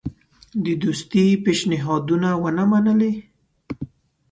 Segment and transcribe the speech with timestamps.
[0.63, 3.13] د دوستی پېشنهادونه ونه منلې.